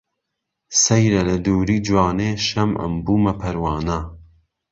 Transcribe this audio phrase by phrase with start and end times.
[0.83, 3.99] سهیره له دووری جوانێ شهمعم بوومه پهروانه